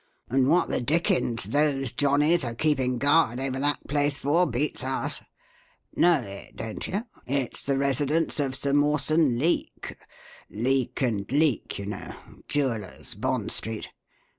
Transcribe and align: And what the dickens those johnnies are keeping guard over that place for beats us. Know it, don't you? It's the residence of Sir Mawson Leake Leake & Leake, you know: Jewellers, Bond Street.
And 0.29 0.49
what 0.49 0.69
the 0.69 0.81
dickens 0.81 1.43
those 1.43 1.91
johnnies 1.91 2.43
are 2.43 2.55
keeping 2.55 2.97
guard 2.97 3.39
over 3.39 3.59
that 3.59 3.85
place 3.87 4.17
for 4.17 4.47
beats 4.47 4.83
us. 4.83 5.21
Know 5.95 6.21
it, 6.21 6.55
don't 6.55 6.87
you? 6.87 7.03
It's 7.27 7.61
the 7.61 7.77
residence 7.77 8.39
of 8.39 8.55
Sir 8.55 8.73
Mawson 8.73 9.37
Leake 9.37 9.95
Leake 10.49 11.03
& 11.19 11.29
Leake, 11.31 11.77
you 11.77 11.85
know: 11.85 12.15
Jewellers, 12.47 13.13
Bond 13.13 13.51
Street. 13.51 13.89